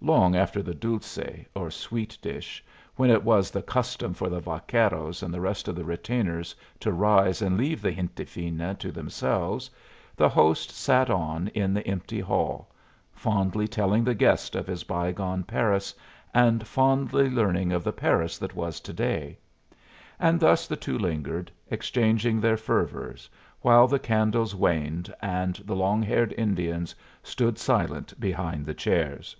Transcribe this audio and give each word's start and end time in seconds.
Long 0.00 0.36
after 0.36 0.62
the 0.62 0.76
dulce, 0.76 1.18
or 1.56 1.72
sweet 1.72 2.16
dish, 2.22 2.64
when 2.94 3.10
it 3.10 3.24
was 3.24 3.50
the 3.50 3.62
custom 3.64 4.14
for 4.14 4.28
the 4.30 4.38
vaqueros 4.38 5.24
and 5.24 5.34
the 5.34 5.40
rest 5.40 5.66
of 5.66 5.74
the 5.74 5.84
retainers 5.84 6.54
to 6.78 6.92
rise 6.92 7.42
and 7.42 7.56
leave 7.58 7.82
the 7.82 7.90
gente 7.90 8.24
fina 8.24 8.76
to 8.76 8.92
themselves, 8.92 9.68
the 10.14 10.28
host 10.28 10.70
sat 10.70 11.10
on 11.10 11.48
in 11.48 11.74
the 11.74 11.84
empty 11.84 12.20
hall, 12.20 12.70
fondly 13.12 13.66
telling 13.66 14.04
the 14.04 14.14
guest 14.14 14.54
of 14.54 14.68
his 14.68 14.84
bygone 14.84 15.42
Paris, 15.42 15.92
and 16.32 16.64
fondly 16.68 17.28
learning 17.28 17.72
of 17.72 17.82
the 17.82 17.92
Paris 17.92 18.38
that 18.38 18.54
was 18.54 18.78
to 18.78 18.92
day. 18.92 19.36
And 20.20 20.38
thus 20.38 20.68
the 20.68 20.76
two 20.76 20.96
lingered, 20.96 21.50
exchanging 21.72 22.40
their 22.40 22.56
fervors, 22.56 23.28
while 23.62 23.88
the 23.88 23.98
candles 23.98 24.54
waned, 24.54 25.12
and 25.20 25.56
the 25.56 25.74
long 25.74 26.02
haired 26.04 26.32
Indians 26.38 26.94
stood 27.24 27.58
silent 27.58 28.18
behind 28.20 28.64
the 28.64 28.74
chairs. 28.74 29.34